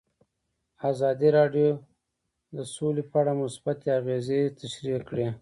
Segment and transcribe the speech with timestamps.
[0.91, 1.71] ازادي راډیو
[2.57, 5.27] د سوله په اړه مثبت اغېزې تشریح کړي.